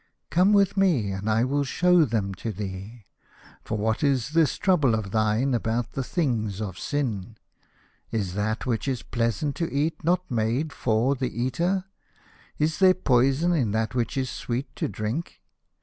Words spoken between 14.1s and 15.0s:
is sweet to